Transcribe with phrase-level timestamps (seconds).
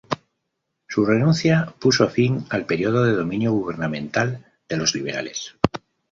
[0.87, 5.53] Su renuncia puso fin al periodo de dominio gubernamental de los liberales.